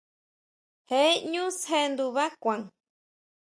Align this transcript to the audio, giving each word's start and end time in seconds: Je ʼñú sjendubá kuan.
Je 0.89 1.01
ʼñú 1.21 1.43
sjendubá 1.61 2.25
kuan. 2.41 2.61